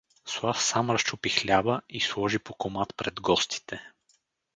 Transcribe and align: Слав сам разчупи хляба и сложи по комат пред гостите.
Слав 0.25 0.57
сам 0.61 0.91
разчупи 0.91 1.29
хляба 1.29 1.81
и 1.89 1.99
сложи 2.01 2.39
по 2.39 2.53
комат 2.53 2.95
пред 2.95 3.21
гостите. 3.21 3.91